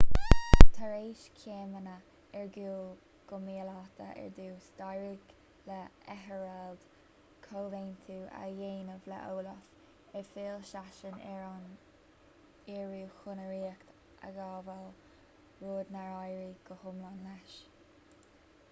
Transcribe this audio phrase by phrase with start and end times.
[0.75, 1.91] tar éis céimeanna
[2.37, 2.87] ar gcúl
[3.31, 5.35] go míleata ar dtús d'éirigh
[5.67, 5.75] le
[6.15, 6.87] ethelred
[7.49, 11.63] comhaontú a dhéanamh le olaf ar fhill seisean ar an
[12.79, 13.95] iorua chun a ríocht
[14.29, 14.91] a ghabháil
[15.69, 17.63] rud nár éirigh go hiomlán leis